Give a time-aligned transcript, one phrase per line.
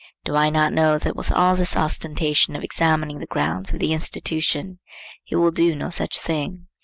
[0.25, 3.93] Do I not know that with all this ostentation of examining the grounds of the
[3.93, 4.79] institution
[5.23, 6.65] he will do no such thing?